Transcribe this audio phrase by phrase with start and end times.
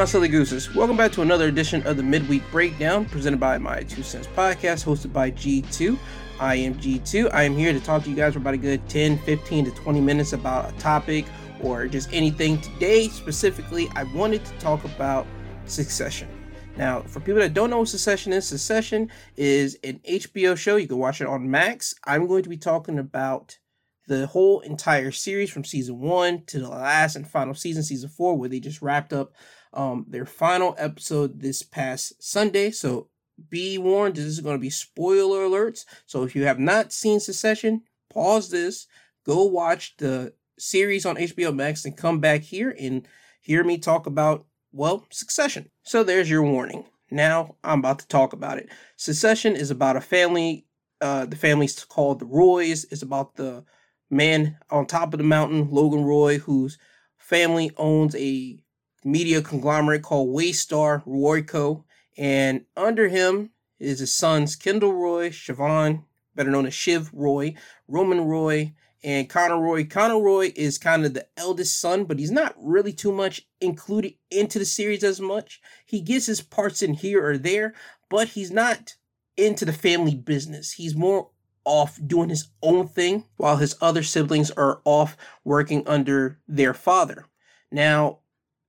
[0.00, 0.74] my silly gooses.
[0.74, 4.82] Welcome back to another edition of the Midweek Breakdown, presented by my Two Cents Podcast,
[4.82, 5.98] hosted by G2.
[6.40, 7.28] I am G2.
[7.34, 9.70] I am here to talk to you guys for about a good 10, 15 to
[9.72, 11.26] 20 minutes about a topic
[11.62, 12.58] or just anything.
[12.62, 15.26] Today, specifically, I wanted to talk about
[15.66, 16.30] Succession.
[16.78, 20.76] Now, for people that don't know what Succession is, Succession is an HBO show.
[20.76, 21.94] You can watch it on Max.
[22.06, 23.58] I'm going to be talking about
[24.06, 28.38] the whole entire series from season one to the last and final season, season four,
[28.38, 29.34] where they just wrapped up
[29.72, 32.70] um, their final episode this past Sunday.
[32.70, 33.08] So
[33.48, 35.84] be warned, this is going to be spoiler alerts.
[36.06, 38.86] So if you have not seen Succession, pause this,
[39.24, 43.06] go watch the series on HBO Max, and come back here and
[43.40, 45.70] hear me talk about, well, Succession.
[45.82, 46.84] So there's your warning.
[47.10, 48.70] Now I'm about to talk about it.
[48.96, 50.66] Succession is about a family.
[51.00, 52.84] Uh, the family's called the Roys.
[52.90, 53.64] It's about the
[54.10, 56.78] man on top of the mountain, Logan Roy, whose
[57.16, 58.62] family owns a
[59.04, 61.84] media conglomerate called Waystar Royco,
[62.16, 67.54] and under him is his sons Kendall Roy, Siobhan, better known as Shiv Roy,
[67.88, 69.84] Roman Roy, and Connor Roy.
[69.84, 74.14] Connor Roy is kind of the eldest son, but he's not really too much included
[74.30, 75.60] into the series as much.
[75.86, 77.74] He gets his parts in here or there,
[78.08, 78.96] but he's not
[79.36, 80.72] into the family business.
[80.72, 81.30] He's more
[81.64, 87.26] off doing his own thing while his other siblings are off working under their father.
[87.70, 88.19] Now,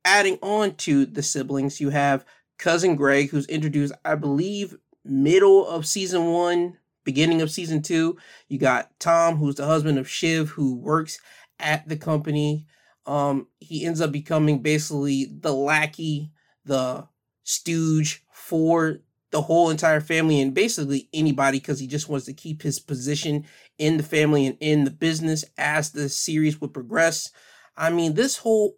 [0.06, 2.26] adding on to the siblings, you have
[2.58, 8.18] cousin Greg, who's introduced, I believe, middle of season one, beginning of season two.
[8.48, 11.20] You got Tom, who's the husband of Shiv, who works
[11.60, 12.66] at the company.
[13.06, 16.32] Um, he ends up becoming basically the lackey,
[16.66, 17.08] the
[17.44, 19.00] stooge for
[19.32, 23.46] the whole entire family and basically anybody because he just wants to keep his position
[23.78, 27.32] in the family and in the business as the series would progress.
[27.78, 28.76] I mean, this whole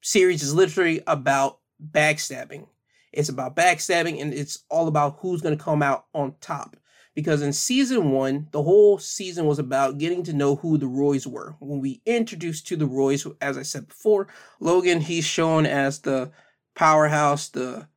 [0.00, 1.58] series is literally about
[1.92, 2.66] backstabbing.
[3.12, 6.76] It's about backstabbing and it's all about who's going to come out on top.
[7.14, 11.26] Because in season one, the whole season was about getting to know who the Roys
[11.26, 11.56] were.
[11.58, 14.28] When we introduced to the Roys, as I said before,
[14.60, 16.30] Logan, he's shown as the
[16.76, 17.88] powerhouse, the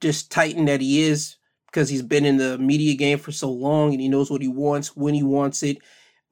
[0.00, 3.92] just titan that he is, because he's been in the media game for so long
[3.92, 5.76] and he knows what he wants when he wants it.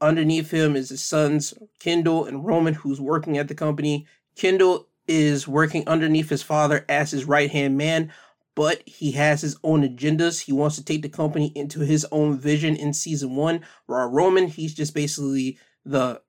[0.00, 4.06] Underneath him is his sons, Kendall and Roman, who's working at the company.
[4.36, 8.12] Kendall is working underneath his father as his right hand man,
[8.54, 10.42] but he has his own agendas.
[10.42, 13.62] He wants to take the company into his own vision in season one.
[13.86, 16.20] While Roman, he's just basically the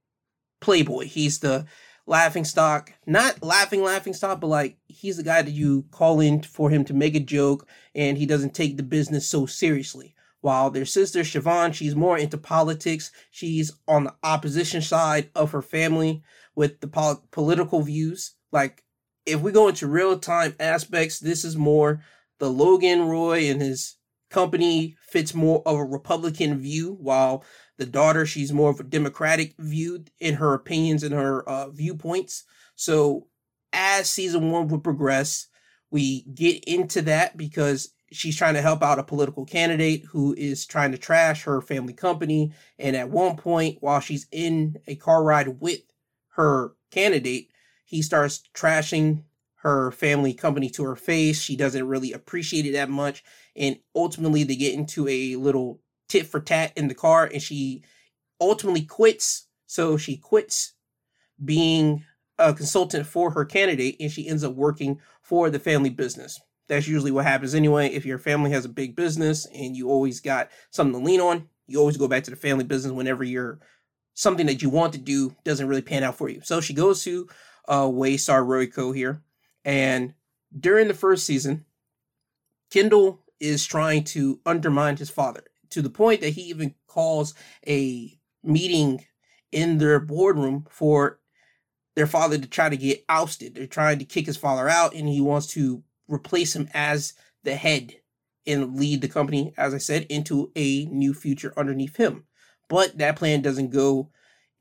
[0.61, 1.05] playboy.
[1.05, 1.65] He's the
[2.05, 2.93] laughing stock.
[3.05, 6.83] Not laughing, laughing stock, but like he's the guy that you call in for him
[6.85, 10.15] to make a joke and he doesn't take the business so seriously.
[10.41, 13.11] While their sister Siobhan, she's more into politics.
[13.29, 16.23] She's on the opposition side of her family
[16.55, 18.35] with the pol- political views.
[18.51, 18.83] Like,
[19.25, 22.01] if we go into real time aspects, this is more
[22.39, 23.97] the Logan Roy and his
[24.29, 27.43] company fits more of a Republican view, while
[27.77, 32.43] the daughter, she's more of a democratic view in her opinions and her uh, viewpoints.
[32.75, 33.27] So
[33.73, 35.47] as season one would progress,
[35.91, 40.65] we get into that because she's trying to help out a political candidate who is
[40.65, 42.53] trying to trash her family company.
[42.77, 45.81] And at one point, while she's in a car ride with
[46.29, 47.48] her candidate,
[47.89, 49.23] he starts trashing
[49.61, 51.41] her family company to her face.
[51.41, 53.23] She doesn't really appreciate it that much.
[53.55, 57.83] And ultimately, they get into a little tit for tat in the car and she
[58.39, 59.47] ultimately quits.
[59.65, 60.73] So she quits
[61.43, 62.05] being
[62.37, 66.39] a consultant for her candidate and she ends up working for the family business.
[66.67, 67.87] That's usually what happens anyway.
[67.89, 71.49] If your family has a big business and you always got something to lean on,
[71.65, 73.59] you always go back to the family business whenever you're
[74.13, 76.41] something that you want to do doesn't really pan out for you.
[76.43, 77.27] So she goes to
[77.69, 79.21] uh, Waystar Royco here,
[79.63, 80.13] and
[80.57, 81.65] during the first season,
[82.71, 87.33] Kendall is trying to undermine his father to the point that he even calls
[87.67, 89.05] a meeting
[89.51, 91.19] in their boardroom for
[91.95, 93.55] their father to try to get ousted.
[93.55, 97.13] They're trying to kick his father out, and he wants to replace him as
[97.43, 97.95] the head
[98.47, 102.25] and lead the company, as I said, into a new future underneath him.
[102.67, 104.09] But that plan doesn't go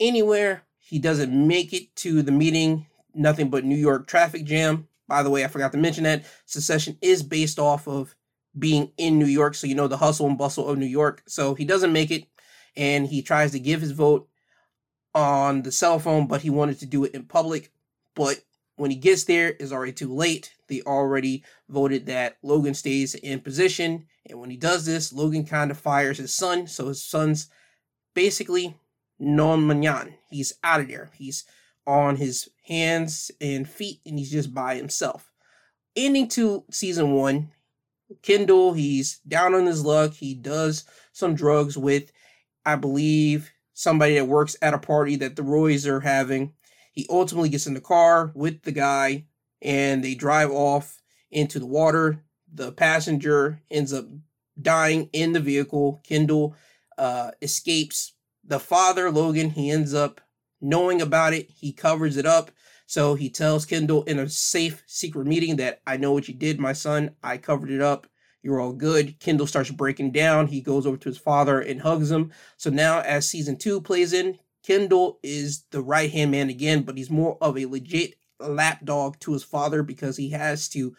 [0.00, 0.62] anywhere.
[0.78, 2.86] He doesn't make it to the meeting.
[3.14, 4.88] Nothing but New York traffic jam.
[5.06, 8.14] By the way, I forgot to mention that Succession is based off of
[8.58, 11.22] being in New York, so you know the hustle and bustle of New York.
[11.26, 12.26] So he doesn't make it,
[12.76, 14.28] and he tries to give his vote
[15.14, 17.72] on the cell phone, but he wanted to do it in public.
[18.14, 18.40] But
[18.76, 20.54] when he gets there, it's already too late.
[20.68, 25.70] They already voted that Logan stays in position, and when he does this, Logan kind
[25.70, 26.66] of fires his son.
[26.66, 27.48] So his son's
[28.14, 28.76] basically
[29.18, 30.14] non manyan.
[30.30, 31.10] He's out of there.
[31.14, 31.44] He's
[31.88, 35.32] on his hands and feet, and he's just by himself
[35.98, 37.50] ending to season one,
[38.22, 40.14] Kendall, he's down on his luck.
[40.14, 42.10] He does some drugs with,
[42.64, 46.54] I believe, somebody that works at a party that the Roys are having.
[46.92, 49.26] He ultimately gets in the car with the guy
[49.60, 52.24] and they drive off into the water.
[52.52, 54.06] The passenger ends up
[54.60, 56.00] dying in the vehicle.
[56.08, 56.56] Kendall
[56.96, 58.14] uh, escapes.
[58.42, 60.22] The father, Logan, he ends up
[60.60, 61.50] knowing about it.
[61.50, 62.50] He covers it up.
[62.86, 66.58] So he tells Kendall in a safe, secret meeting that I know what you did,
[66.58, 67.10] my son.
[67.22, 68.06] I covered it up.
[68.42, 69.18] You're all good.
[69.20, 70.46] Kendall starts breaking down.
[70.46, 72.32] He goes over to his father and hugs him.
[72.56, 76.96] So now, as season two plays in, Kendall is the right hand man again, but
[76.96, 80.94] he's more of a legit lapdog to his father because he has to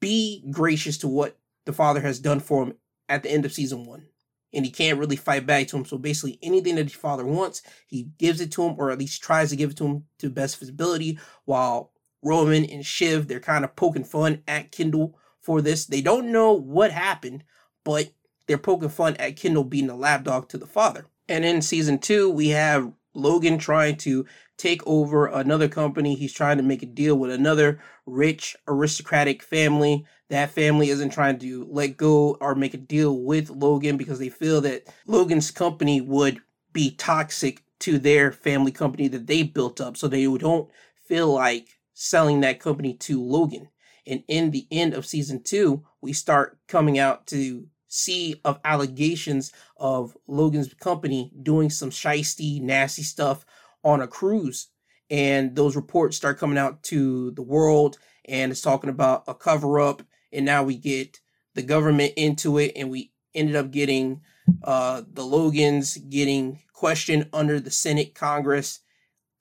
[0.00, 2.74] be gracious to what the father has done for him
[3.08, 4.06] at the end of season one.
[4.56, 5.84] And he can't really fight back to him.
[5.84, 9.22] So basically, anything that his father wants, he gives it to him, or at least
[9.22, 11.18] tries to give it to him to best of his ability.
[11.44, 11.92] While
[12.22, 15.84] Roman and Shiv, they're kind of poking fun at Kendall for this.
[15.84, 17.44] They don't know what happened,
[17.84, 18.10] but
[18.46, 21.06] they're poking fun at Kendall being a lapdog to the father.
[21.28, 24.24] And in season two, we have Logan trying to
[24.56, 26.14] take over another company.
[26.14, 30.06] He's trying to make a deal with another rich aristocratic family.
[30.28, 34.28] That family isn't trying to let go or make a deal with Logan because they
[34.28, 36.40] feel that Logan's company would
[36.72, 39.96] be toxic to their family company that they built up.
[39.96, 40.70] So they don't
[41.04, 43.68] feel like selling that company to Logan.
[44.06, 49.52] And in the end of season two, we start coming out to see of allegations
[49.76, 53.44] of Logan's company doing some shisty, nasty stuff
[53.86, 54.68] on a cruise.
[55.08, 59.80] And those reports start coming out to the world and it's talking about a cover
[59.80, 60.02] up.
[60.32, 61.20] And now we get
[61.54, 64.20] the government into it and we ended up getting
[64.64, 68.80] uh, the Logans getting questioned under the Senate, Congress,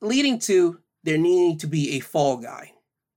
[0.02, 2.72] leading to there needing to be a fall guy.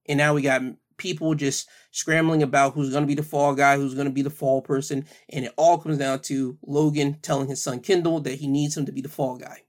[0.07, 0.63] And now we got
[0.97, 4.23] people just scrambling about who's going to be the fall guy, who's going to be
[4.23, 5.07] the fall person.
[5.31, 8.87] And it all comes down to Logan telling his son Kendall that he needs him
[8.87, 9.63] to be the fall guy.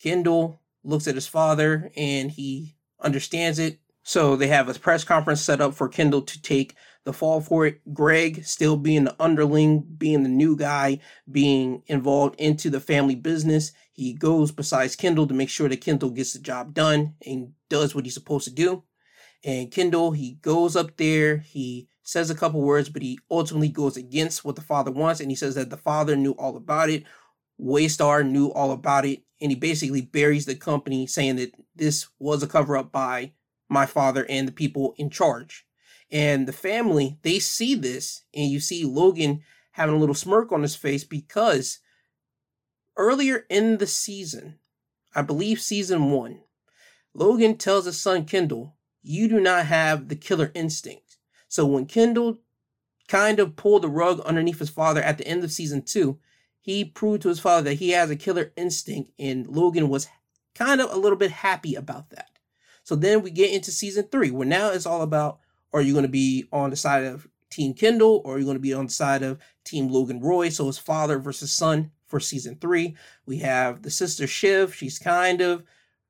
[0.00, 3.80] Kendall looks at his father and he understands it.
[4.02, 7.66] So they have a press conference set up for Kendall to take the fall for
[7.66, 7.80] it.
[7.92, 11.00] Greg, still being the underling, being the new guy,
[11.30, 16.10] being involved into the family business, he goes besides Kendall to make sure that Kendall
[16.10, 18.84] gets the job done and does what he's supposed to do.
[19.44, 23.96] And Kendall, he goes up there, he says a couple words, but he ultimately goes
[23.96, 27.04] against what the father wants, and he says that the father knew all about it.
[27.60, 32.42] Waystar knew all about it, and he basically buries the company, saying that this was
[32.42, 33.32] a cover up by
[33.68, 35.66] my father and the people in charge.
[36.10, 39.42] And the family, they see this, and you see Logan
[39.72, 41.80] having a little smirk on his face because
[42.96, 44.58] earlier in the season,
[45.14, 46.40] I believe season one,
[47.12, 51.18] Logan tells his son Kendall, You do not have the killer instinct.
[51.48, 52.38] So when Kendall
[53.08, 56.18] kind of pulled the rug underneath his father at the end of season two,
[56.66, 60.08] he proved to his father that he has a killer instinct, and Logan was
[60.56, 62.28] kind of a little bit happy about that.
[62.82, 65.38] So then we get into season three, where now it's all about
[65.72, 68.56] are you going to be on the side of Team Kendall or are you going
[68.56, 70.48] to be on the side of Team Logan Roy?
[70.48, 72.96] So it's father versus son for season three.
[73.26, 74.74] We have the sister Shiv.
[74.74, 75.62] She's kind of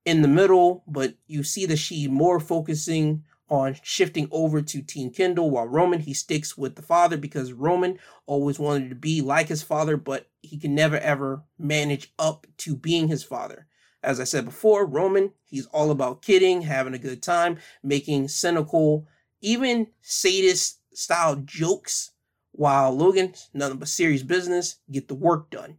[0.07, 5.11] in the middle, but you see that she more focusing on shifting over to Team
[5.11, 9.49] Kendall, while Roman he sticks with the father because Roman always wanted to be like
[9.49, 13.67] his father, but he can never ever manage up to being his father.
[14.03, 19.07] As I said before, Roman, he's all about kidding, having a good time, making cynical,
[19.41, 22.12] even sadist style jokes,
[22.53, 25.79] while Logan, nothing but serious business, get the work done.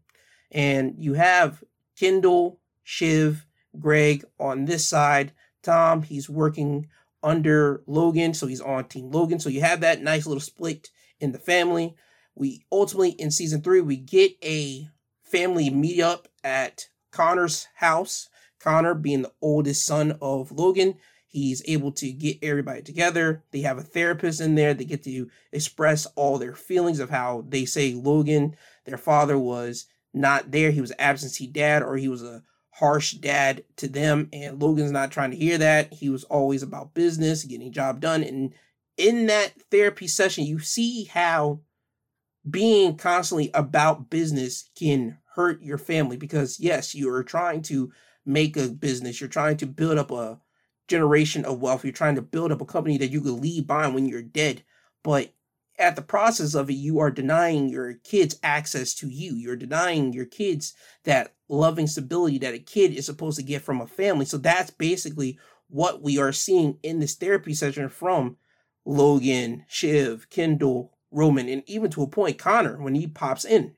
[0.52, 1.64] And you have
[1.98, 3.46] Kendall, Shiv,
[3.80, 5.34] Greg on this side.
[5.64, 6.88] Tom, he's working
[7.24, 9.40] under Logan, so he's on Team Logan.
[9.40, 11.96] So you have that nice little split in the family.
[12.36, 14.88] We ultimately in season three we get a
[15.24, 18.30] family meetup at Connor's house.
[18.60, 20.96] Connor, being the oldest son of Logan,
[21.28, 23.44] he's able to get everybody together.
[23.52, 24.74] They have a therapist in there.
[24.74, 28.56] They get to express all their feelings of how they say Logan,
[28.86, 30.72] their father, was not there.
[30.72, 32.44] He was absentee dad, or he was a
[32.78, 34.30] harsh dad to them.
[34.32, 35.94] And Logan's not trying to hear that.
[35.94, 38.24] He was always about business, getting job done.
[38.24, 38.54] And
[38.98, 41.62] in that therapy session, you see how
[42.48, 47.92] being constantly about business can hurt your family because yes, you are trying to
[48.26, 50.40] make a business, you're trying to build up a
[50.88, 53.96] generation of wealth, you're trying to build up a company that you could leave behind
[53.96, 54.64] when you're dead.
[55.04, 55.34] But
[55.80, 59.36] at the process of it, you are denying your kids access to you.
[59.36, 63.82] You're denying your kids that loving stability that a kid is supposed to get from
[63.82, 64.25] a family.
[64.25, 65.39] So that's basically
[65.70, 68.38] what we are seeing in this therapy session from
[68.86, 73.75] Logan, Shiv, Kendall, Roman, and even to a point Connor when he pops in.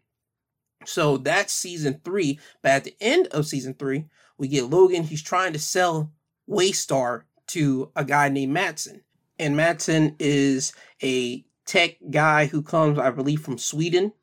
[0.85, 2.39] So that's season three.
[2.61, 4.05] But at the end of season three,
[4.37, 5.03] we get Logan.
[5.03, 6.11] He's trying to sell
[6.49, 9.01] Waystar to a guy named Matsson.
[9.37, 14.13] And Matsson is a tech guy who comes, I believe, from Sweden.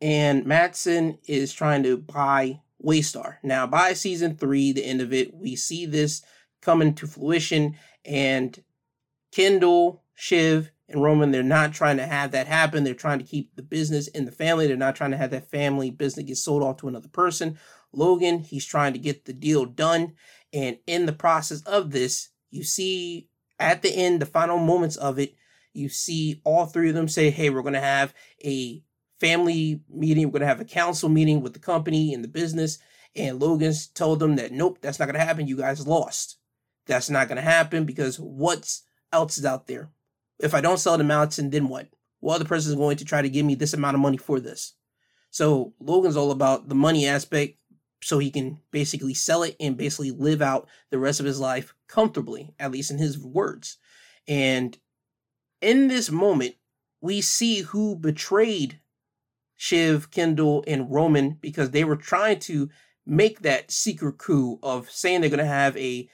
[0.00, 3.36] And Matsson is trying to buy Waystar.
[3.42, 6.22] Now, by season three, the end of it, we see this
[6.60, 7.76] coming to fruition.
[8.04, 8.62] And
[9.32, 12.84] Kendall, Shiv, and Roman, they're not trying to have that happen.
[12.84, 14.66] They're trying to keep the business in the family.
[14.66, 17.58] They're not trying to have that family business get sold off to another person.
[17.92, 20.14] Logan, he's trying to get the deal done.
[20.52, 25.18] And in the process of this, you see at the end, the final moments of
[25.18, 25.34] it,
[25.72, 28.12] you see all three of them say, Hey, we're going to have
[28.44, 28.82] a
[29.22, 30.26] family meeting.
[30.26, 32.78] We're going to have a council meeting with the company and the business.
[33.14, 35.46] And Logan's told them that, Nope, that's not going to happen.
[35.46, 36.38] You guys lost.
[36.86, 39.90] That's not going to happen because what's else is out there?
[40.40, 41.88] If I don't sell the mountain, then what?
[42.20, 44.40] Well, the person is going to try to give me this amount of money for
[44.40, 44.74] this.
[45.30, 47.58] So Logan's all about the money aspect
[48.02, 51.74] so he can basically sell it and basically live out the rest of his life
[51.86, 53.78] comfortably, at least in his words.
[54.26, 54.76] And
[55.60, 56.56] in this moment,
[57.00, 58.80] we see who betrayed
[59.62, 62.68] Shiv, Kendall, and Roman because they were trying to
[63.06, 66.08] make that secret coup of saying they're going to have a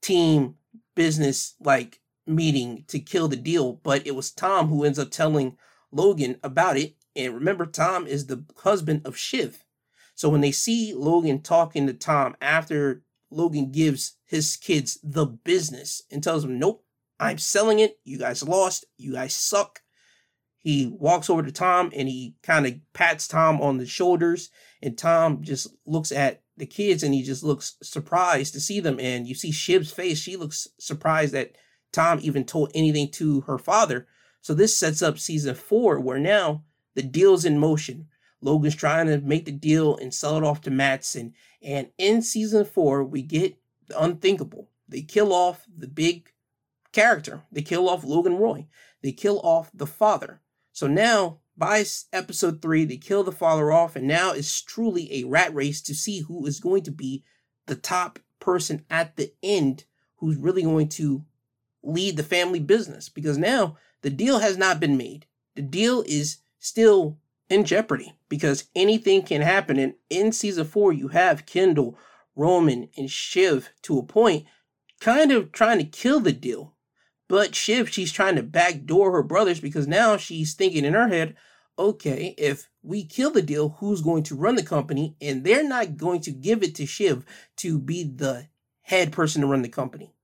[0.00, 0.54] team
[0.94, 5.56] business like meeting to kill the deal, but it was Tom who ends up telling
[5.90, 6.94] Logan about it.
[7.16, 9.64] And remember, Tom is the husband of Shiv.
[10.14, 16.00] So when they see Logan talking to Tom after Logan gives his kids the business
[16.12, 16.84] and tells them, Nope,
[17.18, 17.98] I'm selling it.
[18.04, 18.84] You guys lost.
[18.96, 19.80] You guys suck.
[20.64, 24.48] He walks over to Tom and he kind of pats Tom on the shoulders.
[24.82, 28.98] And Tom just looks at the kids and he just looks surprised to see them.
[28.98, 30.18] And you see Shiv's face.
[30.18, 31.52] She looks surprised that
[31.92, 34.06] Tom even told anything to her father.
[34.40, 38.08] So this sets up season four, where now the deal's in motion.
[38.40, 41.34] Logan's trying to make the deal and sell it off to Matsson.
[41.62, 44.70] And in season four, we get the unthinkable.
[44.88, 46.32] They kill off the big
[46.92, 47.42] character.
[47.52, 48.66] They kill off Logan Roy.
[49.02, 50.40] They kill off the father.
[50.74, 55.24] So now, by episode three, they kill the father off, and now it's truly a
[55.24, 57.22] rat race to see who is going to be
[57.66, 59.84] the top person at the end
[60.16, 61.24] who's really going to
[61.84, 63.08] lead the family business.
[63.08, 65.26] Because now the deal has not been made.
[65.54, 69.78] The deal is still in jeopardy because anything can happen.
[69.78, 71.96] And in season four, you have Kendall,
[72.34, 74.44] Roman, and Shiv to a point
[74.98, 76.73] kind of trying to kill the deal.
[77.28, 81.36] But Shiv, she's trying to backdoor her brothers because now she's thinking in her head,
[81.78, 85.16] okay, if we kill the deal, who's going to run the company?
[85.20, 87.24] And they're not going to give it to Shiv
[87.56, 88.48] to be the
[88.82, 90.14] head person to run the company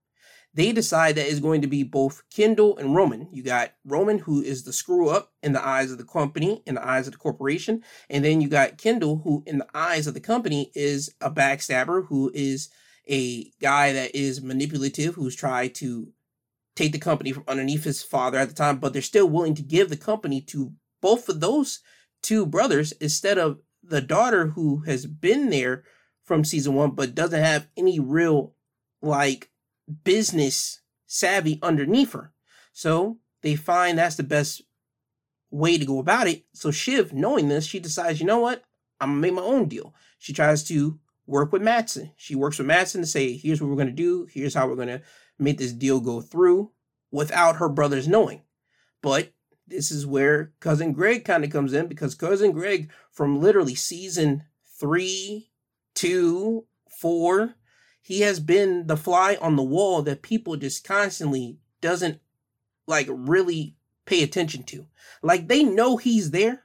[0.52, 3.28] they decide that it's going to be both Kendall and Roman.
[3.32, 6.74] You got Roman, who is the screw up in the eyes of the company, in
[6.74, 7.84] the eyes of the corporation.
[8.08, 12.06] And then you got Kendall, who in the eyes of the company is a backstabber,
[12.06, 12.68] who is
[13.08, 16.08] a guy that is manipulative, who's tried to
[16.80, 19.62] take the company from underneath his father at the time, but they're still willing to
[19.62, 20.72] give the company to
[21.02, 21.80] both of those
[22.22, 25.84] two brothers instead of the daughter who has been there
[26.24, 28.54] from season one, but doesn't have any real
[29.02, 29.50] like
[30.04, 32.32] business savvy underneath her.
[32.72, 34.62] So they find that's the best
[35.50, 36.44] way to go about it.
[36.54, 38.64] So Shiv, knowing this, she decides, you know what?
[39.00, 39.94] I'm gonna make my own deal.
[40.18, 42.12] She tries to work with Matsson.
[42.16, 45.02] She works with Matsson to say, here's what we're gonna do, here's how we're gonna
[45.40, 46.70] make this deal go through
[47.10, 48.42] without her brothers knowing.
[49.02, 49.32] But
[49.66, 54.44] this is where cousin Greg kind of comes in because cousin Greg, from literally season
[54.78, 55.50] three,
[55.94, 57.54] two, four,
[58.02, 62.20] he has been the fly on the wall that people just constantly doesn't
[62.86, 64.86] like really pay attention to.
[65.22, 66.64] Like they know he's there,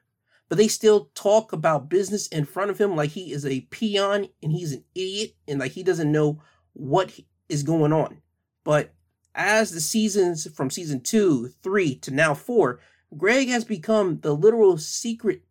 [0.50, 4.30] but they still talk about business in front of him like he is a peon
[4.42, 6.42] and he's an idiot and like he doesn't know
[6.74, 8.22] what is going on.
[8.66, 8.94] But
[9.34, 12.82] as the seasons from season two, three to now four,
[13.16, 15.44] Greg has become the literal secret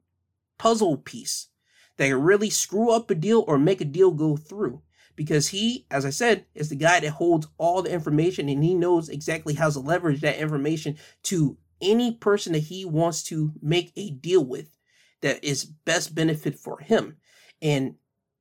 [0.58, 1.48] puzzle piece
[1.96, 4.82] that can really screw up a deal or make a deal go through
[5.16, 8.74] because he, as I said, is the guy that holds all the information and he
[8.74, 13.92] knows exactly how to leverage that information to any person that he wants to make
[13.96, 14.76] a deal with
[15.20, 17.16] that is best benefit for him.
[17.62, 17.94] And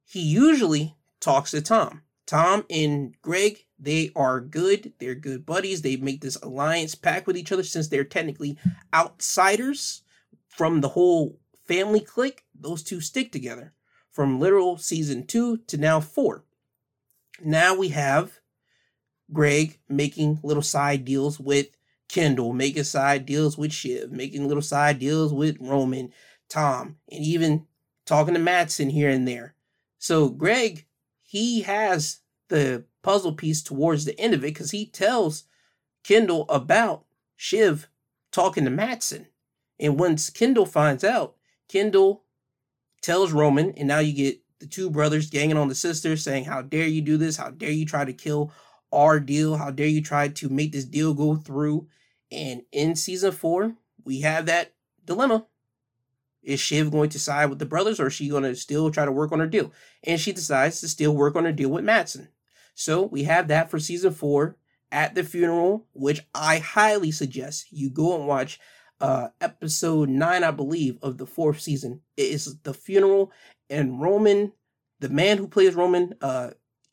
[0.05, 2.01] he usually talks to Tom.
[2.25, 4.93] Tom and Greg, they are good.
[4.99, 5.81] They're good buddies.
[5.81, 8.57] They make this alliance pact with each other since they're technically
[8.93, 10.03] outsiders
[10.47, 12.43] from the whole family clique.
[12.57, 13.73] Those two stick together
[14.11, 16.45] from literal season two to now four
[17.41, 18.39] now we have
[19.31, 21.67] Greg making little side deals with
[22.09, 26.11] Kendall, making side deals with Shiv, making little side deals with Roman,
[26.49, 27.65] Tom, and even
[28.05, 29.55] talking to Matsson here and there.
[29.97, 30.85] So Greg,
[31.33, 35.45] he has the puzzle piece towards the end of it because he tells
[36.03, 37.87] Kendall about Shiv
[38.31, 39.25] talking to Matsson.
[39.79, 41.33] And once Kendall finds out,
[41.67, 42.25] Kendall
[43.01, 46.61] tells Roman, and now you get the two brothers ganging on the sister, saying, How
[46.61, 47.37] dare you do this?
[47.37, 48.51] How dare you try to kill
[48.91, 49.57] our deal?
[49.57, 51.87] How dare you try to make this deal go through?
[52.31, 53.73] And in season four,
[54.05, 55.47] we have that dilemma.
[56.43, 59.05] Is Shiv going to side with the brothers or is she going to still try
[59.05, 59.71] to work on her deal?
[60.03, 62.27] And she decides to still work on her deal with Matsson.
[62.75, 64.57] So we have that for season four
[64.91, 68.59] at the funeral, which I highly suggest you go and watch
[68.99, 72.01] uh, episode nine, I believe, of the fourth season.
[72.15, 73.31] It is the funeral,
[73.69, 74.53] and Roman,
[74.99, 76.51] the man who plays Roman, uh,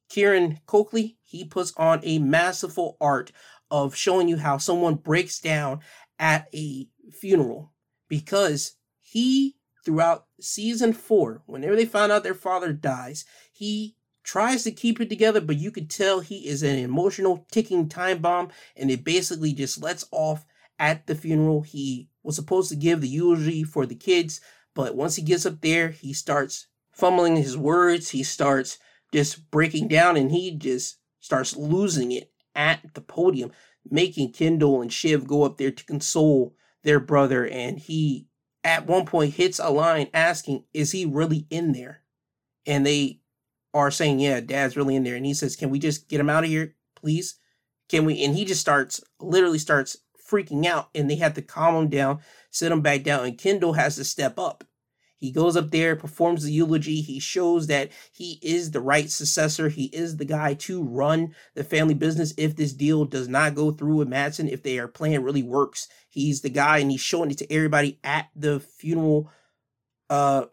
[0.09, 3.31] Kieran Culkin, he puts on a masterful art
[3.71, 5.81] of showing you how someone breaks down
[6.19, 7.73] at a funeral
[8.09, 8.77] because
[9.11, 15.01] he throughout season four, whenever they find out their father dies, he tries to keep
[15.01, 19.03] it together, but you could tell he is an emotional ticking time bomb, and it
[19.03, 20.47] basically just lets off
[20.79, 21.63] at the funeral.
[21.63, 24.41] He was supposed to give the eulogy for the kids,
[24.75, 28.11] but once he gets up there, he starts fumbling his words.
[28.11, 28.79] He starts
[29.13, 33.51] just breaking down, and he just starts losing it at the podium,
[33.91, 37.45] making Kendall and Shiv go up there to console their brother.
[37.47, 38.29] And he,
[38.65, 42.03] at one point, hits a line asking, Is he really in there?
[42.67, 43.21] And they
[43.73, 45.17] are saying, yeah, dad's really in there.
[45.17, 47.37] And he says, can we just get him out of here, please?
[47.89, 48.23] Can we?
[48.25, 49.97] And he just starts, literally starts
[50.29, 50.89] freaking out.
[50.95, 53.25] And they have to calm him down, sit him back down.
[53.25, 54.65] And Kendall has to step up.
[55.21, 57.01] He goes up there, performs the eulogy.
[57.01, 59.69] He shows that he is the right successor.
[59.69, 63.71] He is the guy to run the family business if this deal does not go
[63.71, 65.89] through with Matsson, if their plan really works.
[66.09, 69.31] He's the guy, and he's showing it to everybody at the funeral
[70.09, 70.47] uh,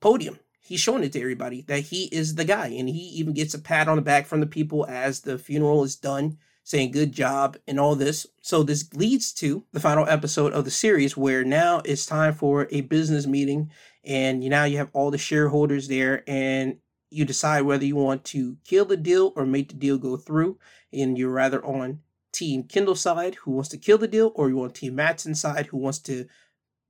[0.00, 0.38] podium
[0.72, 2.68] he's showing it to everybody that he is the guy.
[2.68, 5.84] And he even gets a pat on the back from the people as the funeral
[5.84, 8.26] is done, saying good job and all this.
[8.40, 12.68] So this leads to the final episode of the series where now it's time for
[12.70, 13.70] a business meeting
[14.04, 16.78] and now you have all the shareholders there and
[17.10, 20.58] you decide whether you want to kill the deal or make the deal go through.
[20.92, 22.00] And you're rather on
[22.32, 25.66] Team Kendall side who wants to kill the deal, or you're on Team Matsson side
[25.66, 26.26] who wants to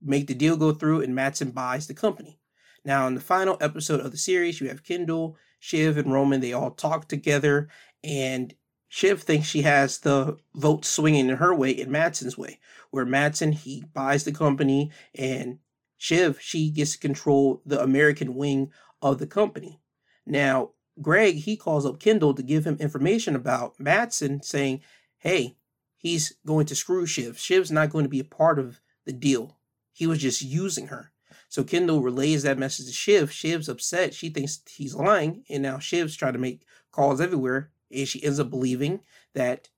[0.01, 2.39] make the deal go through and Matsson buys the company.
[2.85, 6.41] Now, in the final episode of the series, you have Kendall Shiv, and Roman.
[6.41, 7.69] They all talk together,
[8.03, 8.53] and
[8.89, 12.59] Shiv thinks she has the vote swinging in her way in Matsson's way,
[12.91, 15.59] where Matsson he buys the company, and
[16.03, 19.79] Shiv, she gets to control the American wing of the company.
[20.25, 24.81] Now, Greg, he calls up Kendall to give him information about Matsson, saying,
[25.19, 25.55] hey,
[25.95, 27.39] he's going to screw Shiv.
[27.39, 29.57] Shiv's not going to be a part of the deal.
[29.93, 31.13] He was just using her.
[31.47, 33.31] So Kendall relays that message to Shiv.
[33.31, 34.13] Shiv's upset.
[34.13, 35.45] She thinks he's lying.
[35.49, 37.71] And now Shiv's trying to make calls everywhere.
[37.89, 38.99] And she ends up believing
[39.35, 39.69] that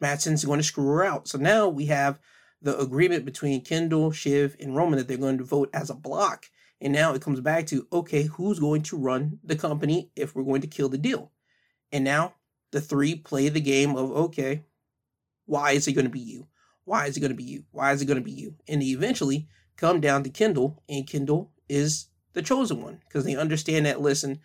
[0.00, 1.26] Matsson's going to screw her out.
[1.26, 2.20] So now we have
[2.64, 6.46] the agreement between Kendall, Shiv, and Roman that they're going to vote as a block.
[6.80, 10.42] And now it comes back to okay, who's going to run the company if we're
[10.42, 11.30] going to kill the deal?
[11.92, 12.34] And now
[12.72, 14.64] the three play the game of okay,
[15.46, 16.48] why is it going to be you?
[16.84, 17.64] Why is it going to be you?
[17.70, 18.56] Why is it going to be you?
[18.66, 23.36] And they eventually come down to Kendall, and Kendall is the chosen one because they
[23.36, 24.00] understand that.
[24.00, 24.40] Listen,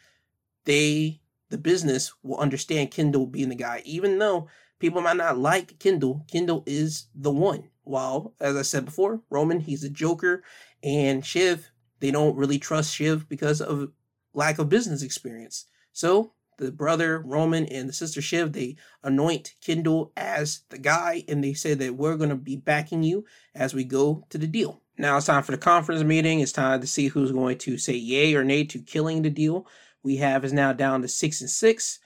[0.65, 5.79] they the business will understand Kendall being the guy, even though people might not like
[5.79, 6.25] Kendall.
[6.31, 7.69] Kendall is the one.
[7.89, 10.43] While, as I said before, Roman he's a joker,
[10.83, 13.91] and Shiv they don't really trust Shiv because of
[14.33, 15.65] lack of business experience.
[15.91, 21.43] So the brother Roman and the sister Shiv they anoint Kendall as the guy, and
[21.43, 23.25] they say that we're going to be backing you
[23.55, 24.81] as we go to the deal.
[24.97, 26.41] Now it's time for the conference meeting.
[26.41, 29.65] It's time to see who's going to say yay or nay to killing the deal.
[30.03, 31.97] We have is now down to six and six,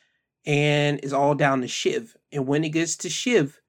[0.46, 2.15] and is all down to Shiv.
[2.32, 3.60] And when it gets to Shiv,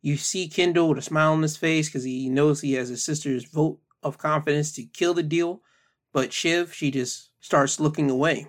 [0.00, 3.02] you see Kendall with a smile on his face because he knows he has his
[3.02, 5.62] sister's vote of confidence to kill the deal.
[6.12, 8.46] But Shiv, she just starts looking away.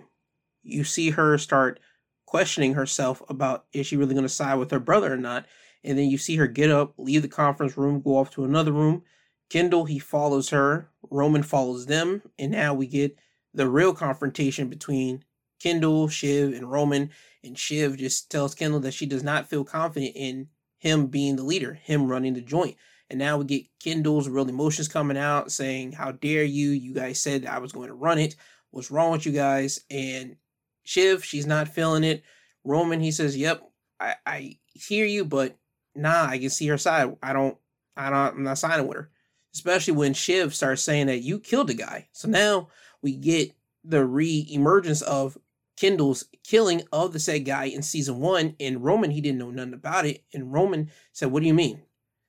[0.64, 1.80] You see her start
[2.26, 5.46] questioning herself about is she really going to side with her brother or not.
[5.84, 8.72] And then you see her get up, leave the conference room, go off to another
[8.72, 9.04] room,
[9.50, 10.90] Kendall, he follows her.
[11.10, 12.22] Roman follows them.
[12.38, 13.18] And now we get
[13.54, 15.24] the real confrontation between
[15.60, 17.10] Kendall, Shiv, and Roman.
[17.44, 20.48] And Shiv just tells Kendall that she does not feel confident in
[20.80, 22.76] him being the leader, him running the joint.
[23.10, 26.70] And now we get Kendall's real emotions coming out saying, How dare you?
[26.70, 28.36] You guys said I was going to run it.
[28.72, 29.80] What's wrong with you guys?
[29.90, 30.38] And
[30.84, 32.24] Shiv, she's not feeling it.
[32.64, 33.62] Roman, he says, Yep,
[34.00, 35.58] I, I hear you, but
[35.96, 37.16] nah, I can see her side.
[37.22, 37.58] I don't,
[37.98, 39.10] I don't, I'm not signing with her.
[39.54, 42.08] Especially when Shiv starts saying that you killed the guy.
[42.12, 42.70] So now
[43.02, 43.52] we get
[43.84, 45.38] the re-emergence of
[45.80, 48.56] Kendall's killing of the said guy in season one.
[48.60, 50.24] And Roman, he didn't know nothing about it.
[50.34, 51.84] And Roman said, What do you mean?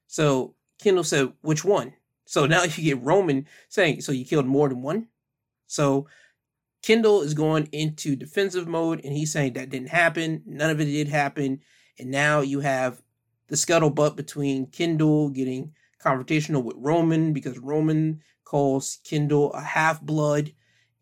[0.07, 1.95] So Kendall said, Which one?
[2.27, 5.09] So now you get Roman saying, So you killed more than one?
[5.67, 6.07] So
[6.83, 10.43] Kendall is going into defensive mode and he's saying that didn't happen.
[10.47, 11.61] None of it did happen.
[11.99, 13.03] And now you have
[13.49, 20.53] the scuttlebutt between Kendall getting confrontational with Roman because Roman calls Kendall a half blood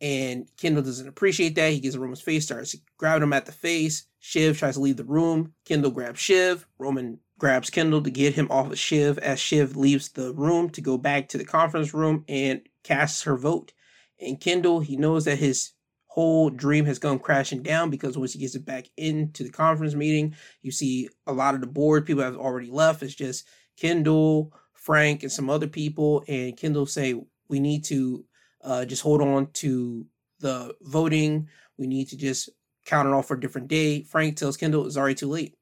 [0.01, 1.73] and Kendall doesn't appreciate that.
[1.73, 4.07] He a Roman's face, starts grabbing him at the face.
[4.21, 5.55] Shiv tries to leave the room.
[5.65, 6.67] Kendall grabs Shiv.
[6.79, 10.81] Roman grabs Kendall to get him off of Shiv as Shiv leaves the room to
[10.81, 13.73] go back to the conference room and casts her vote.
[14.21, 15.73] And Kendall, he knows that his
[16.07, 19.95] whole dream has gone crashing down because once he gets it back into the conference
[19.95, 23.03] meeting, you see a lot of the board people have already left.
[23.03, 26.25] It's just Kendall, Frank, and some other people.
[26.27, 27.15] And Kendall say,
[27.49, 28.25] we need to
[28.63, 30.07] uh, just hold on to
[30.41, 31.49] the voting.
[31.77, 32.51] We need to just
[32.87, 34.03] count it off for a different day.
[34.03, 35.55] Frank tells Kendall it's already too late.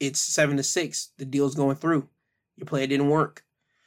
[0.00, 1.10] It's seven to six.
[1.18, 2.08] The deal's going through.
[2.56, 3.44] Your play didn't work.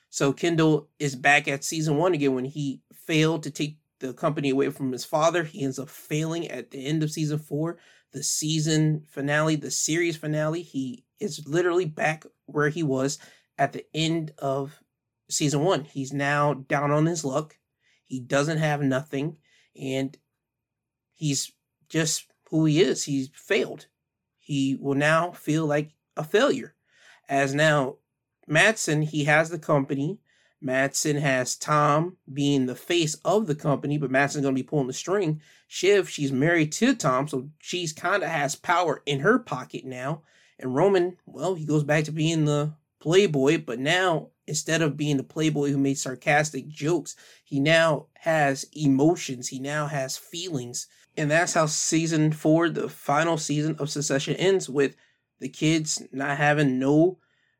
[0.09, 4.49] So Kendall is back at season one again when he failed to take the company
[4.49, 5.43] away from his father.
[5.43, 7.77] He ends up failing at the end of season four,
[8.11, 10.63] the season finale, the series finale.
[10.63, 13.19] He is literally back where he was
[13.57, 14.81] at the end of
[15.29, 15.85] season one.
[15.85, 17.55] He's now down on his luck.
[18.11, 19.37] He doesn't have nothing,
[19.73, 20.17] and
[21.13, 21.53] he's
[21.87, 23.05] just who he is.
[23.05, 23.85] He's failed.
[24.37, 26.75] He will now feel like a failure.
[27.29, 27.99] As now,
[28.45, 30.19] Matsson, he has the company.
[30.59, 34.87] Matsson has Tom being the face of the company, but Matsson's going to be pulling
[34.87, 35.39] the string.
[35.69, 40.23] Shiv, she's married to Tom, so she's kind of has power in her pocket now.
[40.59, 45.17] And Roman, well, he goes back to being the playboy, but now instead of being
[45.17, 49.47] the playboy who made sarcastic jokes, he now has emotions.
[49.49, 50.87] He now has feelings.
[51.17, 54.95] And that's how season four, the final season of Succession, ends with
[55.39, 57.17] the kids not having no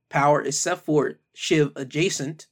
[0.10, 2.48] power except for Shiv adjacent.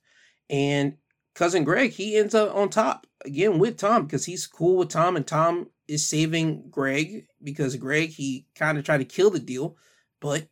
[0.50, 0.98] And
[1.36, 5.16] cousin Greg, he ends up on top again with Tom because he's cool with Tom,
[5.16, 9.78] and Tom is saving Greg because Greg, he kind of tried to kill the deal,
[10.20, 10.48] but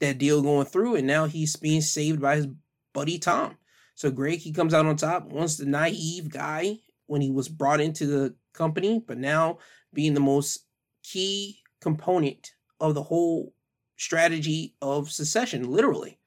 [0.00, 2.48] that deal going through, and now he's being saved by his
[2.96, 3.58] buddy Tom.
[3.94, 5.26] So Greg, he comes out on top.
[5.26, 9.58] Once the naive guy when he was brought into the company, but now
[9.92, 10.64] being the most
[11.02, 13.52] key component of the whole
[13.98, 16.18] strategy of succession, literally.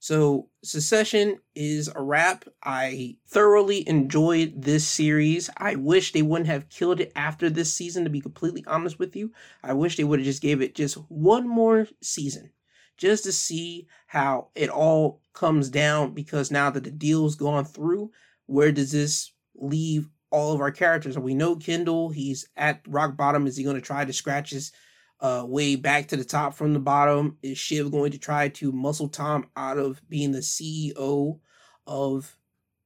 [0.00, 2.44] So, Succession is a wrap.
[2.62, 5.48] I thoroughly enjoyed this series.
[5.56, 9.16] I wish they wouldn't have killed it after this season, to be completely honest with
[9.16, 9.32] you.
[9.64, 12.52] I wish they would have just gave it just one more season
[12.98, 18.10] just to see how it all comes down because now that the deal's gone through,
[18.46, 21.18] where does this leave all of our characters?
[21.18, 23.46] We know Kendall, he's at rock bottom.
[23.46, 24.72] Is he going to try to scratch his
[25.20, 27.38] uh, way back to the top from the bottom?
[27.42, 31.38] Is Shiv going to try to muscle Tom out of being the CEO
[31.86, 32.36] of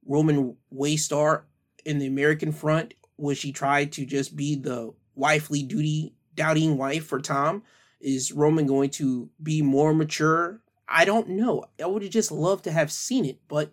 [0.07, 1.43] Roman Waystar
[1.85, 2.95] in the American front?
[3.17, 7.63] Will she try to just be the wifely duty doubting wife for Tom?
[8.03, 10.61] Is Roman going to be more mature?
[10.89, 11.65] I don't know.
[11.83, 13.73] I would have just loved to have seen it, but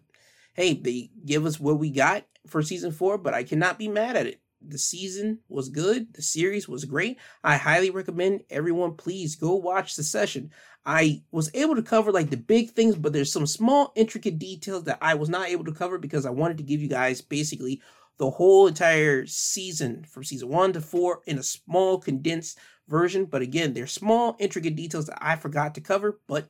[0.53, 4.15] hey, they give us what we got for season four, but I cannot be mad
[4.15, 4.39] at it.
[4.61, 6.13] The season was good.
[6.13, 7.17] The series was great.
[7.43, 10.51] I highly recommend everyone please go watch Succession.
[10.85, 14.83] I was able to cover like the big things, but there's some small intricate details
[14.85, 17.81] that I was not able to cover because I wanted to give you guys basically
[18.19, 23.25] the whole entire season from season one to four in a small condensed version.
[23.25, 26.19] But again, there's small, intricate details that I forgot to cover.
[26.27, 26.49] But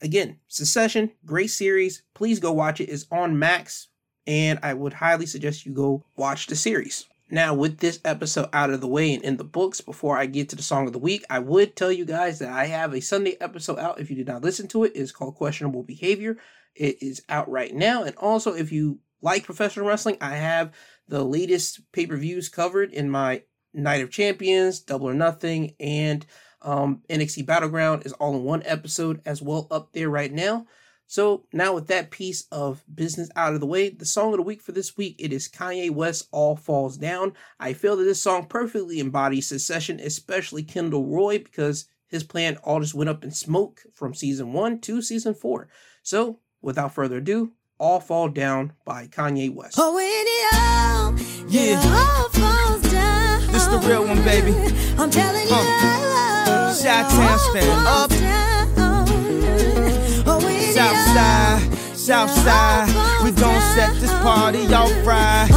[0.00, 2.02] again, Succession, great series.
[2.14, 2.88] Please go watch it.
[2.88, 3.88] It's on Max,
[4.26, 7.06] and I would highly suggest you go watch the series.
[7.30, 10.50] Now, with this episode out of the way and in the books, before I get
[10.50, 13.00] to the song of the week, I would tell you guys that I have a
[13.00, 14.00] Sunday episode out.
[14.00, 16.36] If you did not listen to it, it's called Questionable Behavior.
[16.74, 18.02] It is out right now.
[18.02, 20.72] And also, if you like professional wrestling, I have
[21.08, 23.42] the latest pay per views covered in my
[23.74, 26.26] Night of Champions, Double or Nothing, and
[26.62, 30.66] um, NXT Battleground is all in one episode as well up there right now.
[31.06, 34.42] So now with that piece of business out of the way, the song of the
[34.42, 37.34] week for this week, it is Kanye West All Falls Down.
[37.60, 42.80] I feel that this song perfectly embodies Succession, especially Kendall Roy, because his plan all
[42.80, 45.68] just went up in smoke from season one to season four.
[46.02, 49.74] So without further ado, All Fall Down by Kanye West.
[49.76, 49.98] Oh,
[51.48, 52.12] yeah
[53.72, 54.52] the real one, baby.
[54.98, 55.54] I'm telling you.
[55.54, 56.74] Uh.
[56.74, 58.10] Shot Town stand up.
[61.94, 62.88] Southside,
[63.22, 65.48] we gon' set this party off right.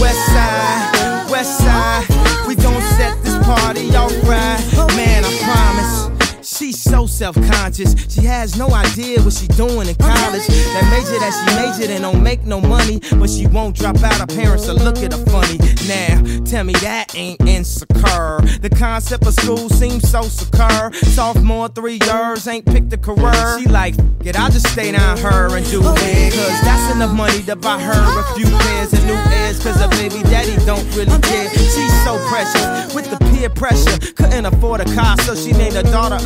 [0.00, 2.06] West side, west side,
[2.46, 4.62] we gon' set this party off right.
[4.96, 6.17] Man, I promise.
[6.58, 8.12] She's so self-conscious.
[8.12, 10.44] She has no idea what she doing in college.
[10.48, 14.14] That major that she majored in don't make no money, but she won't drop out.
[14.14, 15.58] Her parents will look at her funny.
[15.86, 18.40] Now, tell me that ain't insecure.
[18.58, 20.92] The concept of school seems so secure.
[20.94, 23.60] Sophomore three years ain't picked a career.
[23.60, 26.34] She like, get I'll just stay down her and do it.
[26.34, 29.62] Cause that's enough money to buy her a few pairs of new ears.
[29.62, 31.50] Cause her baby daddy don't really care.
[31.50, 33.96] She's so precious with the peer pressure.
[34.14, 36.18] Couldn't afford a car, so she named her daughter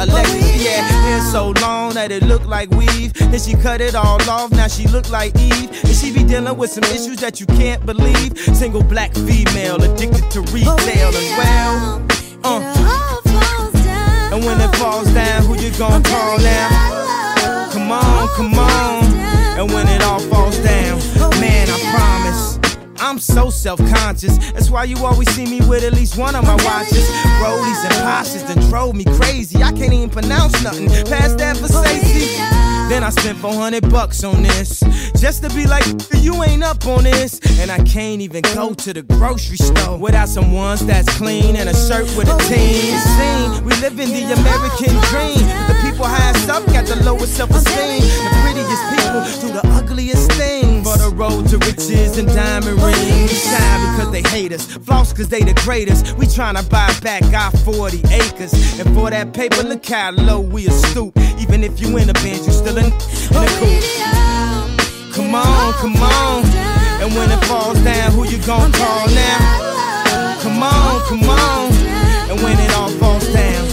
[0.63, 3.13] Yeah, hair so long that it looked like weave.
[3.15, 5.71] Then she cut it all off, now she look like Eve.
[5.85, 8.39] And she be dealing with some issues that you can't believe.
[8.39, 12.07] Single black female, addicted to retail as well.
[12.45, 13.13] Uh.
[14.33, 17.69] And when it falls down, who you gonna call now?
[17.71, 19.05] Come on, come on.
[19.59, 20.99] And when it all falls down,
[21.39, 22.52] man, I promise.
[23.03, 24.39] I'm so self-conscious.
[24.53, 27.05] That's why you always see me with at least one of my watches.
[27.43, 29.61] Rollies and Porsches that drove me crazy.
[29.61, 32.39] I can't even pronounce nothing past that for safety.
[32.89, 34.81] Then I spent 400 bucks on this.
[35.19, 35.85] Just to be like,
[36.15, 37.41] you ain't up on this.
[37.59, 41.69] And I can't even go to the grocery store without some ones that's clean and
[41.69, 42.99] a shirt with a team.
[43.19, 45.43] Scene, we live in the American dream.
[45.67, 48.01] The people highest up got the lowest self-esteem.
[48.01, 50.72] The prettiest people do the ugliest things.
[51.03, 53.33] The road to riches and diamond rings.
[53.33, 54.67] Shine because they hate us.
[54.67, 56.17] Floss because they the greatest.
[56.17, 58.53] We tryna buy back our 40 acres.
[58.79, 61.19] And for that paper, look how low we are stoop.
[61.41, 65.15] Even if you in a band, you still in, in the coop.
[65.15, 66.45] Come on, come on.
[67.03, 70.39] And when it falls down, who you gon' call now?
[70.41, 71.73] Come on, come on.
[72.31, 73.72] And when it all falls down, I say the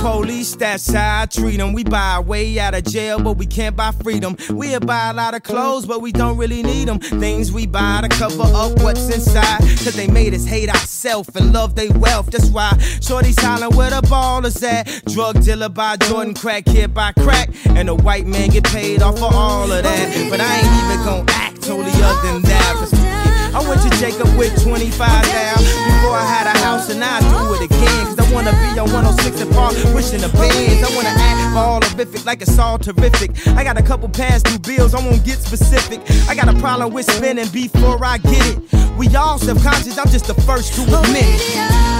[0.00, 1.72] police, that's how I treat them.
[1.72, 4.36] We buy our way out of jail, but we can't buy freedom.
[4.48, 6.98] We'll buy a lot of clothes, but we don't really need them.
[6.98, 9.60] Things we buy to cover up what's inside.
[9.60, 12.30] Cause they made us hate ourselves and love their wealth.
[12.30, 14.84] That's why Shorty's hollering where the ball is at.
[15.06, 17.50] Drug dealer by Jordan, crack kid by crack.
[17.66, 20.28] And a white man get paid off for all of that.
[20.30, 23.19] But I ain't even gonna act totally other than that.
[23.52, 27.54] I went to Jacob with 25 down before I had a house, and I do
[27.54, 28.06] it again.
[28.06, 30.82] Cause I wanna be on 106 and Park, pushing the bands.
[30.86, 33.30] I wanna act all horrific like it's all terrific.
[33.56, 36.00] I got a couple past due bills, I won't get specific.
[36.28, 38.58] I got a problem with spending before I get it.
[38.96, 41.56] We all self-conscious, I'm just the first to admit it.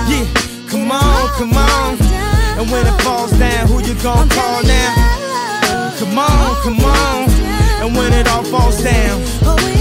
[0.08, 0.26] Yeah,
[0.70, 1.98] come on, come on.
[2.58, 5.18] And when it falls down, who you gonna call now?
[5.98, 7.30] Come on, come on.
[7.82, 9.24] And when it all falls down,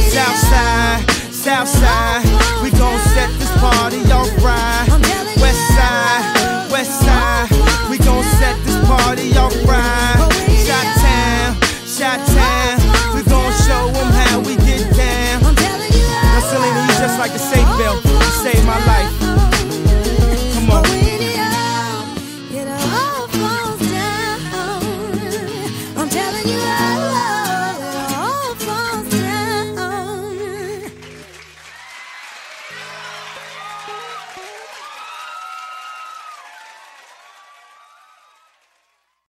[0.09, 2.25] Southside, Southside,
[2.61, 4.85] we gon' set this party on right.
[5.39, 10.19] Westside, Westside, we gon' set this party on right.
[10.67, 11.55] Shot town,
[11.87, 15.55] shot town, we gon' show them how we get down.
[15.55, 19.18] Now, Syleena, you just like a safe belt, you saved my life.